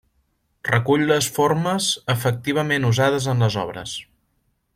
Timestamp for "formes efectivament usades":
1.35-3.29